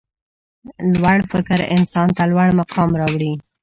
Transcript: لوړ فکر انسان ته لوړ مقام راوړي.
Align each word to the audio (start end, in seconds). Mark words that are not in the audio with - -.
لوړ 1.01 1.19
فکر 1.31 1.59
انسان 1.75 2.07
ته 2.17 2.23
لوړ 2.31 2.49
مقام 2.59 2.89
راوړي. 3.01 3.33